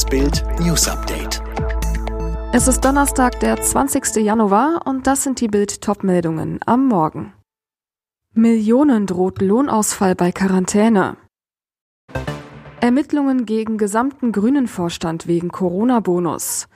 [0.00, 1.42] Das Bild News Update.
[2.54, 4.24] Es ist Donnerstag, der 20.
[4.24, 7.34] Januar und das sind die Bild Topmeldungen am Morgen.
[8.32, 11.18] Millionen droht Lohnausfall bei Quarantäne.
[12.80, 16.66] Ermittlungen gegen gesamten Grünen-Vorstand wegen Corona-Bonus.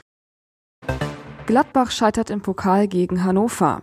[1.46, 3.80] Gladbach scheitert im Pokal gegen Hannover.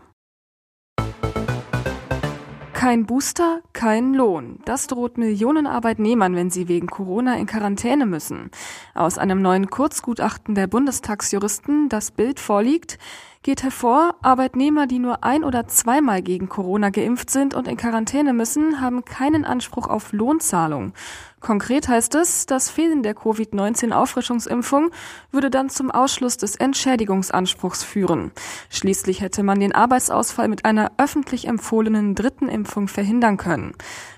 [2.81, 4.57] Kein Booster, kein Lohn.
[4.65, 8.49] Das droht Millionen Arbeitnehmern, wenn sie wegen Corona in Quarantäne müssen.
[8.95, 12.97] Aus einem neuen Kurzgutachten der Bundestagsjuristen, das Bild vorliegt,
[13.43, 18.33] geht hervor, Arbeitnehmer, die nur ein oder zweimal gegen Corona geimpft sind und in Quarantäne
[18.33, 20.93] müssen, haben keinen Anspruch auf Lohnzahlung.
[21.39, 24.91] Konkret heißt es, das Fehlen der Covid-19-Auffrischungsimpfung
[25.31, 28.31] würde dann zum Ausschluss des Entschädigungsanspruchs führen.
[28.69, 33.73] Schließlich hätte man den Arbeitsausfall mit einer öffentlich empfohlenen dritten Impfung verhindern können.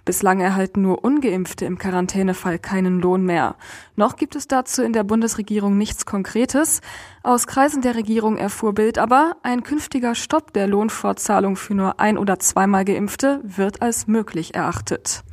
[0.06, 3.56] Bislang erhalten nur ungeimpfte im Quarantänefall keinen Lohn mehr.
[3.96, 6.82] Noch gibt es dazu in der Bundesregierung nichts Konkretes.
[7.24, 12.18] Aus Kreisen der Regierung erfuhr Bild aber, ein künftiger Stopp der Lohnfortzahlung für nur ein
[12.18, 15.24] oder zweimal Geimpfte wird als möglich erachtet.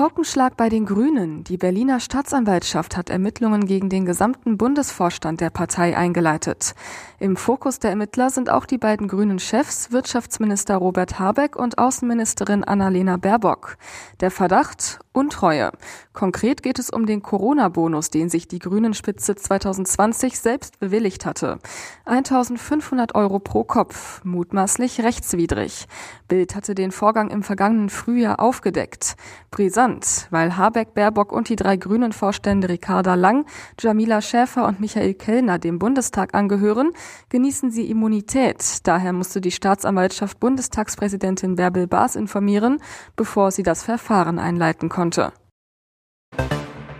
[0.00, 1.44] Paukenschlag bei den Grünen.
[1.44, 6.74] Die Berliner Staatsanwaltschaft hat Ermittlungen gegen den gesamten Bundesvorstand der Partei eingeleitet.
[7.18, 12.64] Im Fokus der Ermittler sind auch die beiden grünen Chefs, Wirtschaftsminister Robert Habeck und Außenministerin
[12.64, 13.76] Annalena Baerbock.
[14.20, 15.70] Der Verdacht Untreue.
[16.12, 21.60] Konkret geht es um den Corona-Bonus, den sich die Grünen-Spitze 2020 selbst bewilligt hatte.
[22.04, 25.86] 1500 Euro pro Kopf, mutmaßlich rechtswidrig.
[26.26, 29.16] Bild hatte den Vorgang im vergangenen Frühjahr aufgedeckt.
[29.52, 33.46] Brisant, weil Habeck, Baerbock und die drei grünen Vorstände Ricarda Lang,
[33.78, 36.90] Jamila Schäfer und Michael Kellner dem Bundestag angehören,
[37.28, 38.80] genießen sie Immunität.
[38.82, 42.82] Daher musste die Staatsanwaltschaft Bundestagspräsidentin Bärbel Baas informieren,
[43.14, 45.32] bevor sie das Verfahren einleiten konnte.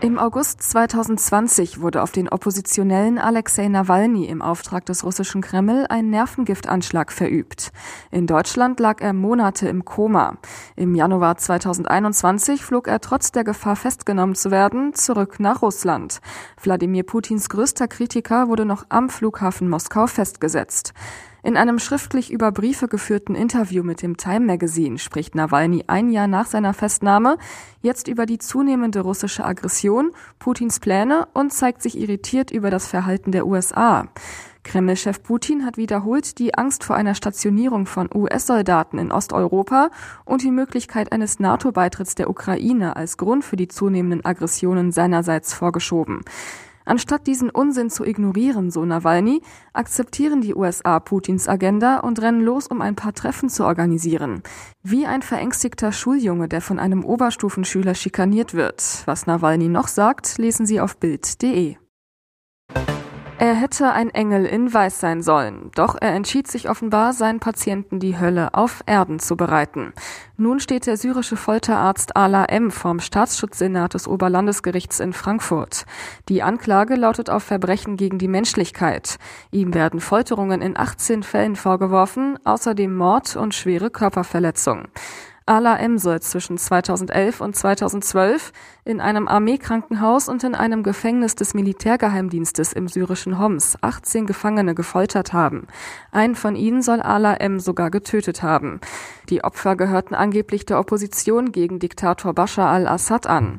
[0.02, 6.08] Im August 2020 wurde auf den Oppositionellen Alexei Nawalny im Auftrag des russischen Kreml ein
[6.08, 7.70] Nervengiftanschlag verübt.
[8.10, 10.38] In Deutschland lag er Monate im Koma.
[10.74, 16.20] Im Januar 2021 flog er trotz der Gefahr festgenommen zu werden zurück nach Russland.
[16.62, 20.94] Wladimir Putins größter Kritiker wurde noch am Flughafen Moskau festgesetzt.
[21.42, 26.26] In einem schriftlich über Briefe geführten Interview mit dem Time Magazine spricht Nawalny ein Jahr
[26.26, 27.38] nach seiner Festnahme
[27.80, 33.32] jetzt über die zunehmende russische Aggression, Putins Pläne und zeigt sich irritiert über das Verhalten
[33.32, 34.08] der USA.
[34.62, 39.90] Kreml-Chef Putin hat wiederholt die Angst vor einer Stationierung von US-Soldaten in Osteuropa
[40.26, 46.20] und die Möglichkeit eines NATO-Beitritts der Ukraine als Grund für die zunehmenden Aggressionen seinerseits vorgeschoben.
[46.84, 49.42] Anstatt diesen Unsinn zu ignorieren, so Nawalny,
[49.72, 54.42] akzeptieren die USA Putins Agenda und rennen los, um ein paar Treffen zu organisieren.
[54.82, 59.02] Wie ein verängstigter Schuljunge, der von einem Oberstufenschüler schikaniert wird.
[59.06, 61.76] Was Nawalny noch sagt, lesen Sie auf Bild.de.
[63.40, 67.98] Er hätte ein Engel in Weiß sein sollen, doch er entschied sich offenbar, seinen Patienten
[67.98, 69.94] die Hölle auf Erden zu bereiten.
[70.36, 72.70] Nun steht der syrische Folterarzt Ala M.
[72.70, 75.86] vorm Staatsschutzsenat des Oberlandesgerichts in Frankfurt.
[76.28, 79.16] Die Anklage lautet auf Verbrechen gegen die Menschlichkeit.
[79.50, 84.88] Ihm werden Folterungen in 18 Fällen vorgeworfen, außerdem Mord und schwere Körperverletzung.
[85.50, 88.52] Ala soll zwischen 2011 und 2012
[88.84, 95.32] in einem Armeekrankenhaus und in einem Gefängnis des Militärgeheimdienstes im syrischen Homs 18 Gefangene gefoltert
[95.32, 95.66] haben.
[96.12, 97.58] Einen von ihnen soll Ala M.
[97.58, 98.78] sogar getötet haben.
[99.28, 103.58] Die Opfer gehörten angeblich der Opposition gegen Diktator Bashar al-Assad an.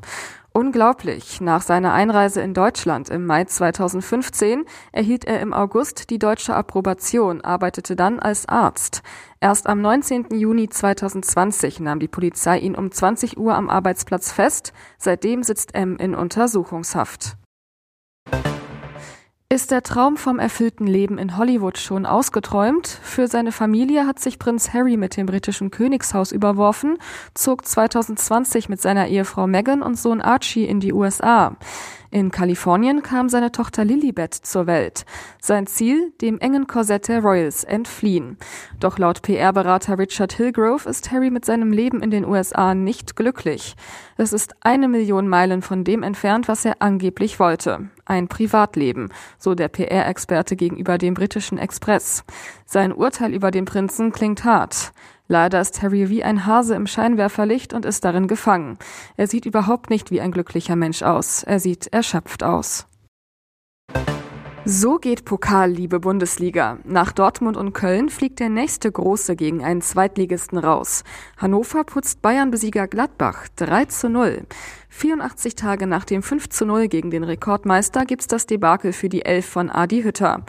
[0.53, 1.39] Unglaublich.
[1.39, 7.39] Nach seiner Einreise in Deutschland im Mai 2015 erhielt er im August die deutsche Approbation,
[7.39, 9.01] arbeitete dann als Arzt.
[9.39, 10.27] Erst am 19.
[10.31, 14.73] Juni 2020 nahm die Polizei ihn um 20 Uhr am Arbeitsplatz fest.
[14.97, 17.37] Seitdem sitzt M in Untersuchungshaft.
[19.51, 22.87] Ist der Traum vom erfüllten Leben in Hollywood schon ausgeträumt?
[22.87, 26.97] Für seine Familie hat sich Prinz Harry mit dem britischen Königshaus überworfen,
[27.33, 31.57] zog 2020 mit seiner Ehefrau Meghan und Sohn Archie in die USA.
[32.13, 35.05] In Kalifornien kam seine Tochter Lilibet zur Welt.
[35.39, 38.37] Sein Ziel, dem engen Korsett der Royals entfliehen.
[38.81, 43.77] Doch laut PR-Berater Richard Hillgrove ist Harry mit seinem Leben in den USA nicht glücklich.
[44.17, 47.89] Es ist eine Million Meilen von dem entfernt, was er angeblich wollte.
[48.03, 52.25] Ein Privatleben, so der PR-Experte gegenüber dem britischen Express.
[52.65, 54.91] Sein Urteil über den Prinzen klingt hart.
[55.31, 58.77] Leider ist Harry wie ein Hase im Scheinwerferlicht und ist darin gefangen.
[59.15, 61.43] Er sieht überhaupt nicht wie ein glücklicher Mensch aus.
[61.43, 62.85] Er sieht erschöpft aus.
[64.65, 66.79] So geht Pokal, liebe Bundesliga.
[66.83, 71.05] Nach Dortmund und Köln fliegt der nächste Große gegen einen Zweitligisten raus.
[71.37, 74.45] Hannover putzt Bayern-Besieger Gladbach 3 zu 0.
[74.89, 79.23] 84 Tage nach dem 5 zu 0 gegen den Rekordmeister gibt's das Debakel für die
[79.23, 80.43] Elf von Adi Hütter.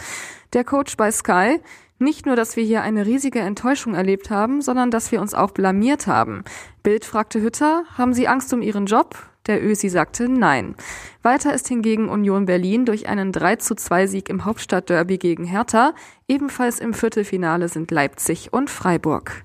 [0.52, 1.60] Der Coach bei Sky,
[2.02, 5.52] nicht nur, dass wir hier eine riesige Enttäuschung erlebt haben, sondern dass wir uns auch
[5.52, 6.44] blamiert haben.
[6.82, 9.16] Bild fragte Hütter, haben Sie Angst um Ihren Job?
[9.46, 10.76] Der Ösi sagte nein.
[11.22, 15.94] Weiter ist hingegen Union Berlin durch einen 3 zu 2 Sieg im Hauptstadtderby gegen Hertha.
[16.28, 19.44] Ebenfalls im Viertelfinale sind Leipzig und Freiburg.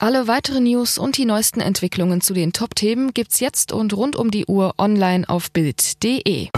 [0.00, 4.30] Alle weiteren News und die neuesten Entwicklungen zu den Top-Themen gibt's jetzt und rund um
[4.30, 6.48] die Uhr online auf Bild.de.